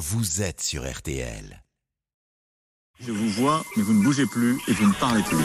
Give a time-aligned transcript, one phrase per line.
[0.00, 1.62] vous êtes sur RTL.
[3.00, 5.36] Je vous vois, mais vous ne bougez plus et vous ne parlez plus.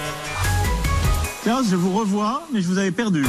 [1.43, 3.25] Tiens, je vous revois, mais je vous avais perdu.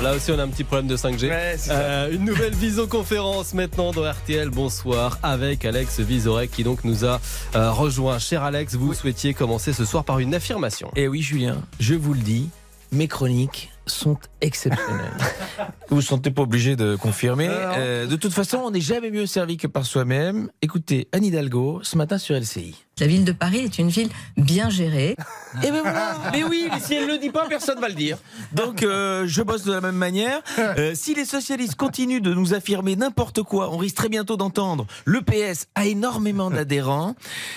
[0.00, 1.68] Là aussi, on a un petit problème de 5G.
[1.68, 4.50] Euh, une nouvelle visioconférence maintenant dans RTL.
[4.50, 7.20] Bonsoir avec Alex Vizorek qui donc nous a
[7.56, 8.20] euh, rejoint.
[8.20, 10.92] Cher Alex, vous souhaitiez commencer ce soir par une affirmation.
[10.94, 12.50] Eh oui, Julien, je vous le dis,
[12.92, 15.16] mes chroniques sont exceptionnelles.
[15.88, 17.48] vous ne sentez pas obligé de confirmer.
[17.50, 20.50] Euh, de toute façon, on n'est jamais mieux servi que par soi-même.
[20.62, 22.84] Écoutez, Anne Hidalgo, ce matin sur LCI.
[23.00, 25.16] La ville de Paris est une ville bien gérée.
[25.62, 26.14] Et ben voilà.
[26.30, 28.18] Mais oui, mais si elle le dit pas, personne va le dire.
[28.52, 30.42] Donc euh, je bosse de la même manière.
[30.58, 34.86] Euh, si les socialistes continuent de nous affirmer n'importe quoi, on risque très bientôt d'entendre.
[35.06, 37.14] Le PS a énormément d'adhérents.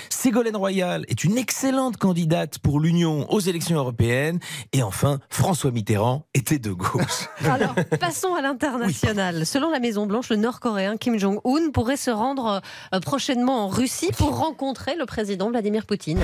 [0.10, 4.40] Ségolène Royal est une excellente candidate pour l'Union aux élections européennes.
[4.72, 7.28] Et enfin, François Mitterrand était de gauche.
[7.44, 9.46] Alors, passons à l'international.
[9.46, 12.62] Selon la Maison Blanche, le Nord-Coréen Kim Jong-un pourrait se rendre
[12.94, 16.20] euh, prochainement en Russie pour rencontrer le président Vladimir Poutine.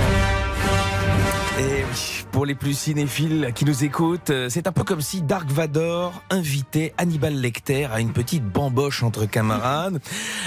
[1.59, 5.21] Et oui, pour les plus cinéphiles qui nous écoutent, euh, c'est un peu comme si
[5.21, 9.99] Dark Vador invitait Hannibal Lecter à une petite bamboche entre camarades.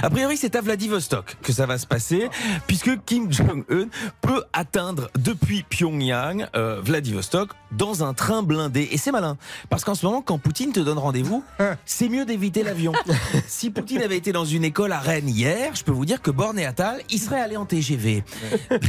[0.03, 2.29] A priori, c'est à Vladivostok que ça va se passer,
[2.67, 3.89] puisque Kim Jong-un
[4.23, 8.89] peut atteindre depuis Pyongyang, euh, Vladivostok, dans un train blindé.
[8.91, 9.37] Et c'est malin,
[9.69, 11.45] parce qu'en ce moment, quand Poutine te donne rendez-vous,
[11.85, 12.93] c'est mieux d'éviter l'avion.
[13.47, 16.31] si Poutine avait été dans une école à Rennes hier, je peux vous dire que
[16.31, 18.25] Borne et Attal, il serait allé en TGV.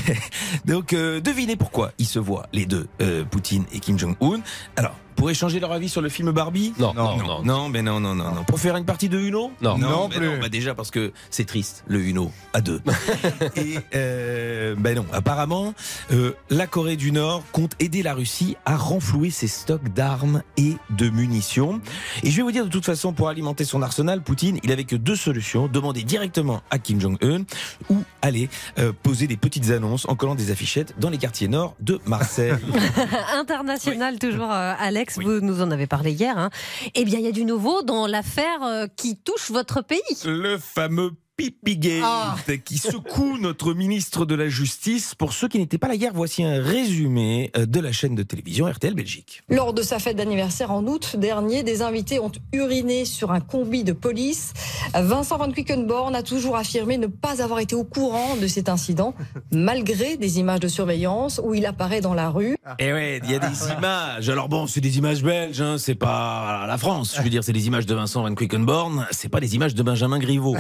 [0.66, 4.40] Donc, euh, devinez pourquoi ils se voient, les deux, euh, Poutine et Kim Jong-un.
[4.78, 7.44] Alors, pour échanger leur avis sur le film Barbie Non, non, non.
[7.44, 8.44] Non, mais non, non, non, non.
[8.44, 9.78] Pour faire une partie de Uno Non.
[9.78, 12.82] non, Non mais bah déjà parce que c'est triste, le Uno à deux.
[13.56, 15.74] et euh, ben non, apparemment,
[16.12, 20.76] euh, la Corée du Nord compte aider la Russie à renflouer ses stocks d'armes et
[20.90, 21.82] de munitions.
[22.24, 24.84] Et je vais vous dire de toute façon, pour alimenter son arsenal, Poutine, il avait
[24.84, 27.44] que deux solutions demander directement à Kim Jong-un
[27.90, 31.76] ou aller euh, poser des petites annonces en collant des affichettes dans les quartiers nord
[31.80, 32.54] de Marseille.
[33.34, 34.74] International, toujours, euh,
[35.06, 36.36] Alex, vous nous en avez parlé hier.
[36.38, 36.50] hein.
[36.96, 40.00] Eh bien, il y a du nouveau dans l'affaire euh, qui touche votre pays.
[40.26, 42.36] Le fameux Pipigate Ah.
[42.66, 45.16] qui secoue notre ministre de la Justice.
[45.16, 48.24] Pour ceux qui n'étaient pas là hier, voici un résumé euh, de la chaîne de
[48.24, 49.44] télévision RTL Belgique.
[49.50, 53.84] Lors de sa fête d'anniversaire en août dernier, des invités ont uriné sur un combi
[53.84, 54.54] de police.
[54.94, 59.14] Vincent Van Quickenborn a toujours affirmé ne pas avoir été au courant de cet incident,
[59.52, 62.56] malgré des images de surveillance où il apparaît dans la rue.
[62.80, 64.30] Et ouais, il y a des images.
[64.30, 67.16] Alors bon, c'est des images belges, hein, c'est pas la France.
[67.18, 69.84] Je veux dire, c'est des images de Vincent Van Quickenborn, c'est pas des images de
[69.84, 70.56] Benjamin Griveaux.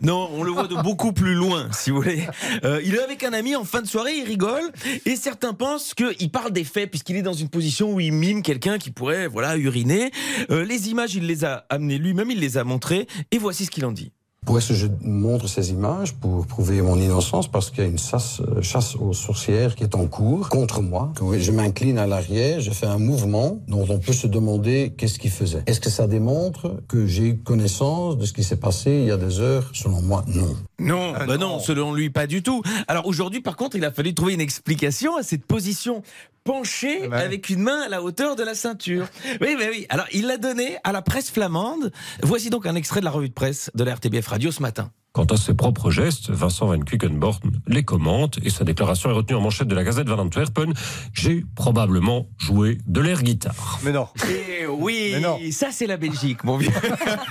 [0.00, 2.26] Non, on le voit de beaucoup plus loin, si vous voulez.
[2.64, 4.62] Euh, il est avec un ami en fin de soirée, il rigole,
[5.06, 8.42] et certains pensent qu'il parle des faits puisqu'il est dans une position où il mime
[8.42, 10.10] quelqu'un qui pourrait, voilà, uriner.
[10.50, 13.70] Euh, les images, il les a amenées lui-même, il les a montrées, et voici ce
[13.70, 14.12] qu'il en dit.
[14.44, 17.88] Pourquoi est-ce que je montre ces images Pour prouver mon innocence, parce qu'il y a
[17.88, 21.12] une chasse, euh, chasse aux sorcières qui est en cours contre moi.
[21.38, 25.30] Je m'incline à l'arrière, je fais un mouvement dont on peut se demander qu'est-ce qu'il
[25.30, 25.62] faisait.
[25.66, 29.12] Est-ce que ça démontre que j'ai eu connaissance de ce qui s'est passé il y
[29.12, 29.70] a des heures?
[29.74, 30.56] Selon moi, non.
[30.80, 32.62] Non, bah non, selon lui, pas du tout.
[32.88, 36.02] Alors aujourd'hui, par contre, il a fallu trouver une explication à cette position
[36.44, 39.06] penchée avec une main à la hauteur de la ceinture.
[39.40, 39.86] Oui, oui, oui.
[39.88, 41.92] Alors il l'a donné à la presse flamande.
[42.22, 44.90] Voici donc un extrait de la revue de presse de la RTBF Radio ce matin.
[45.12, 49.36] Quant à ses propres gestes, Vincent Van Quickenborn les commente et sa déclaration est retenue
[49.36, 50.72] en manchette de la Gazette van Antwerpen.
[51.12, 53.78] J'ai probablement joué de l'air guitare.
[53.84, 54.08] Mais non.
[54.30, 55.38] Eh oui, Mais non.
[55.50, 56.70] ça c'est la Belgique, mon vieux.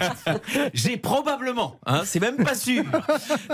[0.75, 2.83] J'ai probablement, hein, c'est même pas sûr.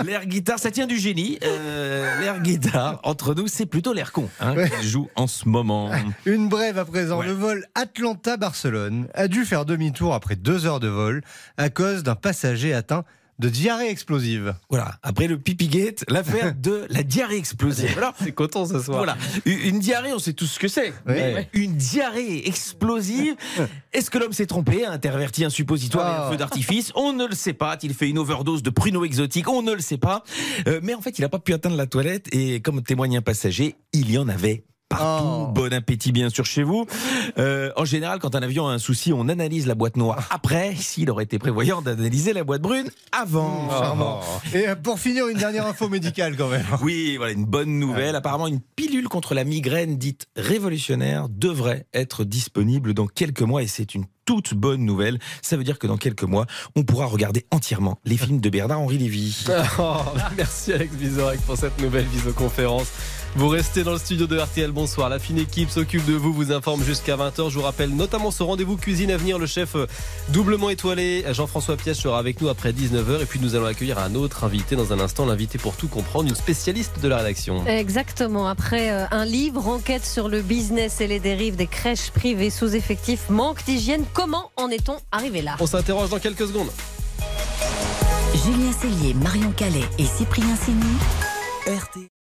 [0.04, 1.38] L'air guitare, ça tient du génie.
[1.42, 4.68] Euh, l'air guitare, entre nous, c'est plutôt l'air con hein, Ouais.
[4.68, 5.90] qu'il joue en ce moment.
[6.26, 7.20] Une brève à présent.
[7.20, 7.26] Ouais.
[7.28, 11.22] Le vol Atlanta-Barcelone a dû faire demi-tour après deux heures de vol
[11.56, 13.04] à cause d'un passager atteint
[13.38, 14.54] de diarrhée explosive.
[14.68, 17.96] Voilà, après le Pipigate, l'affaire de la diarrhée explosive.
[17.96, 18.98] Alors, C'est coton ce soir.
[18.98, 19.16] Voilà,
[19.46, 20.92] une diarrhée, on sait tous ce que c'est.
[21.52, 23.36] Une diarrhée explosive.
[23.92, 26.30] Est-ce que l'homme s'est trompé, a interverti un suppositoire avec un Ah.
[26.30, 26.92] feu d'artifice?
[26.94, 27.72] On ne le sait pas.
[27.72, 29.48] A-t-il fait une overdose de pruneaux exotiques?
[29.48, 30.24] On ne le sait pas.
[30.66, 33.22] Euh, mais en fait, il n'a pas pu atteindre la toilette et comme témoigne un
[33.22, 34.64] passager, il y en avait.
[34.88, 35.04] Partout.
[35.04, 35.46] Oh.
[35.52, 36.86] Bon appétit bien sûr chez vous.
[37.38, 40.74] Euh, en général, quand un avion a un souci, on analyse la boîte noire après.
[40.76, 43.68] S'il aurait été prévoyant d'analyser la boîte brune avant.
[43.70, 44.20] Charmant.
[44.54, 46.64] Et euh, pour finir, une dernière info médicale quand même.
[46.82, 48.16] Oui, voilà une bonne nouvelle.
[48.16, 53.66] Apparemment, une pilule contre la migraine dite révolutionnaire devrait être disponible dans quelques mois et
[53.66, 55.18] c'est une toute bonne nouvelle.
[55.40, 56.44] Ça veut dire que dans quelques mois,
[56.76, 59.46] on pourra regarder entièrement les films de Bernard-Henri Lévy.
[59.78, 59.96] Oh,
[60.36, 62.88] merci Alex Vizorek pour cette nouvelle visioconférence.
[63.36, 64.72] Vous restez dans le studio de RTL.
[64.72, 65.08] Bonsoir.
[65.08, 67.50] La fine équipe s'occupe de vous, vous informe jusqu'à 20h.
[67.50, 69.38] Je vous rappelle notamment ce rendez-vous cuisine à venir.
[69.38, 69.86] Le chef euh,
[70.30, 73.22] doublement étoilé, Jean-François Piège, sera avec nous après 19h.
[73.22, 76.28] Et puis nous allons accueillir un autre invité dans un instant, l'invité pour tout comprendre,
[76.28, 77.64] une spécialiste de la rédaction.
[77.66, 78.48] Exactement.
[78.48, 82.74] Après euh, un livre, enquête sur le business et les dérives des crèches privées sous
[82.74, 84.04] effectif, manque d'hygiène.
[84.18, 86.72] Comment en est-on arrivé là On s'interroge dans quelques secondes.
[88.34, 90.82] Julien Cellier, Marion Calais et Cyprien Sini.
[91.68, 92.17] RT.